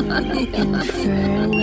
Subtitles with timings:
[0.00, 1.59] Infernal.